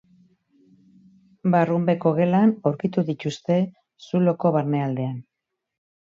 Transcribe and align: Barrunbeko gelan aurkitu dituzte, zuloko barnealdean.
Barrunbeko 1.55 2.13
gelan 2.19 2.53
aurkitu 2.69 3.03
dituzte, 3.09 3.57
zuloko 4.07 4.53
barnealdean. 4.57 5.21